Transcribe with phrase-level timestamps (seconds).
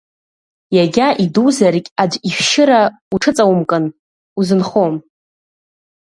[0.75, 2.79] Иагьа идузаргь аӡә ишәшьыра
[3.13, 3.85] уҽыҵаумкын,
[4.39, 4.93] узынхом.